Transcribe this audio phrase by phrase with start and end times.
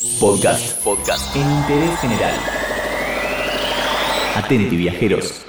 [0.00, 0.82] Podcast.
[0.82, 1.36] Podcast.
[1.36, 2.32] En interés general.
[4.34, 5.44] Atenti, viajeros.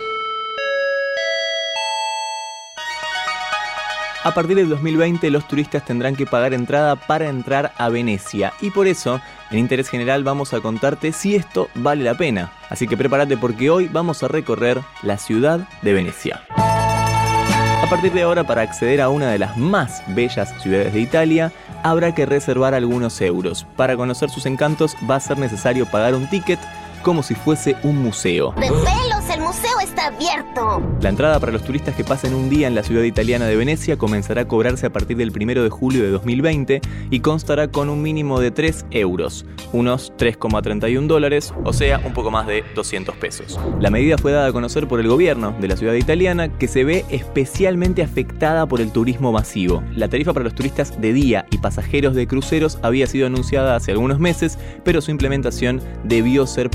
[4.26, 8.72] A partir del 2020 los turistas tendrán que pagar entrada para entrar a Venecia y
[8.72, 12.52] por eso en Interés General vamos a contarte si esto vale la pena.
[12.70, 16.44] Así que prepárate porque hoy vamos a recorrer la ciudad de Venecia.
[16.58, 21.54] A partir de ahora para acceder a una de las más bellas ciudades de Italia
[21.84, 23.66] habrá que reservar algunos euros.
[23.76, 26.60] Para conocer sus encantos va a ser necesario pagar un ticket
[27.02, 28.54] como si fuese un museo.
[28.58, 29.30] ¡De pelos!
[29.34, 30.82] ¡El museo está abierto!
[31.02, 33.98] La entrada para los turistas que pasen un día en la ciudad italiana de Venecia
[33.98, 38.02] comenzará a cobrarse a partir del 1 de julio de 2020 y constará con un
[38.02, 43.60] mínimo de 3 euros, unos 3,31 dólares, o sea, un poco más de 200 pesos.
[43.80, 46.84] La medida fue dada a conocer por el gobierno de la ciudad italiana que se
[46.84, 49.84] ve especialmente afectada por el turismo masivo.
[49.96, 53.92] La tarifa para los turistas de día y pasajeros de cruceros había sido anunciada hace
[53.92, 56.70] algunos meses, pero su implementación debió ser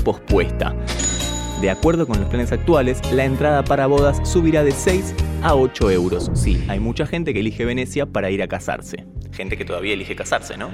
[1.61, 5.89] De acuerdo con los planes actuales, la entrada para bodas subirá de 6 a 8
[5.91, 6.29] euros.
[6.33, 9.05] Sí, hay mucha gente que elige Venecia para ir a casarse.
[9.31, 10.69] Gente que todavía elige casarse, ¿no?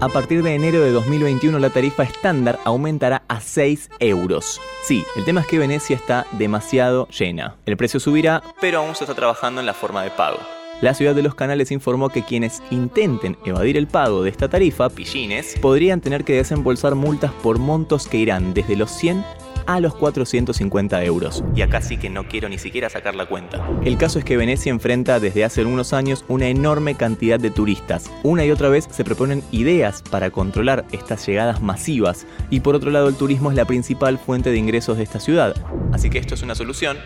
[0.00, 4.60] A partir de enero de 2021 la tarifa estándar aumentará a 6 euros.
[4.84, 7.56] Sí, el tema es que Venecia está demasiado llena.
[7.64, 10.38] El precio subirá, pero aún se está trabajando en la forma de pago.
[10.80, 14.90] La ciudad de los canales informó que quienes intenten evadir el pago de esta tarifa,
[14.90, 19.24] pillines, podrían tener que desembolsar multas por montos que irán desde los 100
[19.66, 21.44] a los 450 euros.
[21.54, 23.66] Y acá sí que no quiero ni siquiera sacar la cuenta.
[23.84, 28.10] El caso es que Venecia enfrenta desde hace unos años una enorme cantidad de turistas.
[28.22, 32.26] Una y otra vez se proponen ideas para controlar estas llegadas masivas.
[32.50, 35.54] Y por otro lado el turismo es la principal fuente de ingresos de esta ciudad.
[35.92, 36.98] Así que esto es una solución,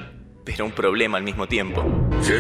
[0.44, 1.84] pero un problema al mismo tiempo.
[2.22, 2.32] Sí.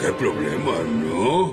[0.00, 1.52] ¿Qué problema, no?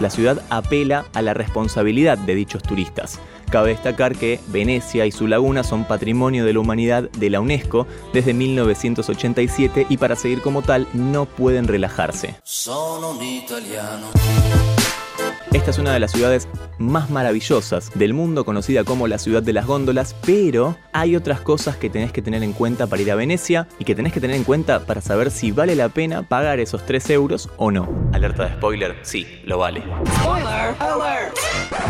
[0.00, 3.20] La ciudad apela a la responsabilidad de dichos turistas.
[3.50, 7.86] Cabe destacar que Venecia y su laguna son patrimonio de la humanidad de la UNESCO
[8.12, 12.36] desde 1987 y para seguir como tal no pueden relajarse.
[15.54, 16.48] Esta es una de las ciudades
[16.78, 21.76] más maravillosas del mundo, conocida como la ciudad de las góndolas, pero hay otras cosas
[21.76, 24.34] que tenés que tener en cuenta para ir a Venecia y que tenés que tener
[24.34, 27.88] en cuenta para saber si vale la pena pagar esos 3 euros o no.
[28.12, 29.84] Alerta de spoiler, sí, lo vale.
[30.20, 31.36] Spoiler alert.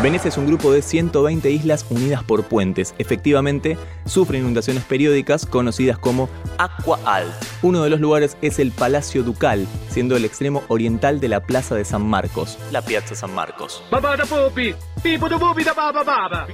[0.03, 2.93] Venecia es un grupo de 120 islas unidas por puentes.
[2.99, 7.33] Efectivamente, sufre inundaciones periódicas conocidas como Aqua Alt.
[7.63, 11.73] Uno de los lugares es el Palacio Ducal, siendo el extremo oriental de la Plaza
[11.73, 13.54] de San Marcos, la Piazza San Marcos.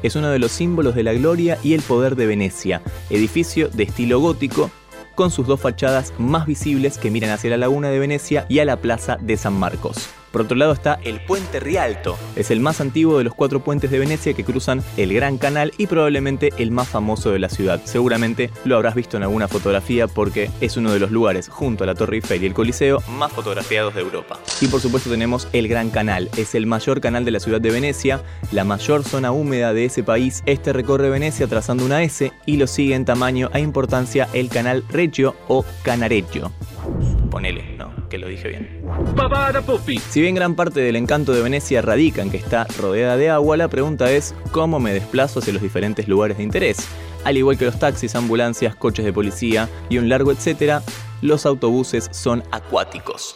[0.03, 3.83] Es uno de los símbolos de la gloria y el poder de Venecia, edificio de
[3.83, 4.69] estilo gótico
[5.15, 8.65] con sus dos fachadas más visibles que miran hacia la laguna de Venecia y a
[8.65, 10.09] la plaza de San Marcos.
[10.31, 12.17] Por otro lado está el Puente Rialto.
[12.35, 15.73] Es el más antiguo de los cuatro puentes de Venecia que cruzan el Gran Canal
[15.77, 17.81] y probablemente el más famoso de la ciudad.
[17.83, 21.87] Seguramente lo habrás visto en alguna fotografía porque es uno de los lugares, junto a
[21.87, 24.39] la Torre Eiffel y el Coliseo, más fotografiados de Europa.
[24.61, 26.29] Y por supuesto tenemos el Gran Canal.
[26.37, 30.03] Es el mayor canal de la ciudad de Venecia, la mayor zona húmeda de ese
[30.03, 30.43] país.
[30.45, 34.83] Este recorre Venecia trazando una S y lo sigue en tamaño e importancia el Canal
[34.89, 36.51] Reggio o Canareggio.
[37.29, 37.70] Ponele,
[38.11, 38.69] que lo dije bien.
[40.09, 43.57] Si bien gran parte del encanto de Venecia radica en que está rodeada de agua,
[43.57, 46.87] la pregunta es cómo me desplazo hacia los diferentes lugares de interés.
[47.23, 50.83] Al igual que los taxis, ambulancias, coches de policía y un largo etcétera,
[51.21, 53.33] los autobuses son acuáticos.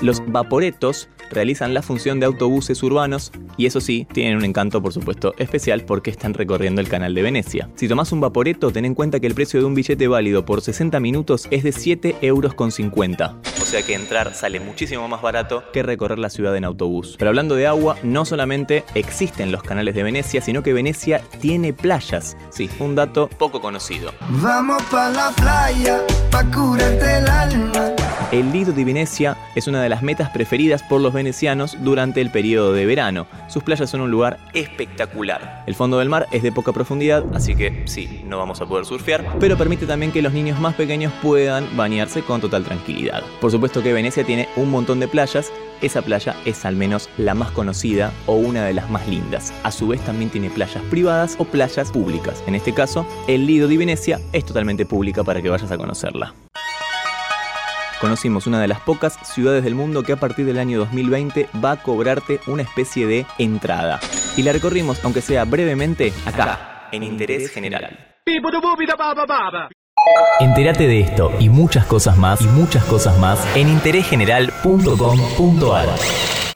[0.00, 4.94] Los vaporetos realizan la función de autobuses urbanos y eso sí, tienen un encanto por
[4.94, 7.68] supuesto especial porque están recorriendo el canal de Venecia.
[7.74, 10.62] Si tomás un vaporeto, ten en cuenta que el precio de un billete válido por
[10.62, 12.54] 60 minutos es de 7,50 euros.
[13.60, 17.16] O sea que entrar sale muchísimo más barato que recorrer la ciudad en autobús.
[17.18, 21.74] Pero hablando de agua, no solamente existen los canales de Venecia, sino que Venecia tiene
[21.74, 22.38] playas.
[22.48, 24.12] Sí, un dato poco conocido.
[24.42, 26.00] Vamos pa' la playa,
[26.30, 27.99] pa' curarte el alma.
[28.32, 32.30] El Lido di Venecia es una de las metas preferidas por los venecianos durante el
[32.30, 33.26] periodo de verano.
[33.48, 35.64] Sus playas son un lugar espectacular.
[35.66, 38.84] El fondo del mar es de poca profundidad, así que sí, no vamos a poder
[38.84, 43.24] surfear, pero permite también que los niños más pequeños puedan bañarse con total tranquilidad.
[43.40, 47.34] Por supuesto que Venecia tiene un montón de playas, esa playa es al menos la
[47.34, 49.52] más conocida o una de las más lindas.
[49.64, 52.44] A su vez también tiene playas privadas o playas públicas.
[52.46, 56.32] En este caso, el Lido di Venecia es totalmente pública para que vayas a conocerla
[58.00, 61.72] conocimos una de las pocas ciudades del mundo que a partir del año 2020 va
[61.72, 64.00] a cobrarte una especie de entrada.
[64.36, 68.16] Y la recorrimos, aunque sea brevemente, acá, en Interés General.
[70.40, 76.49] Entérate de esto y muchas cosas más y muchas cosas más en interésgeneral.com.ar.